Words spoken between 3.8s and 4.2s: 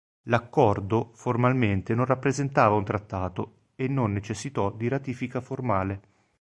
non